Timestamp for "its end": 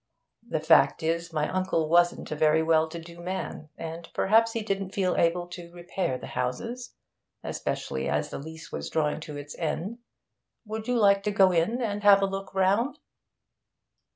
9.37-9.99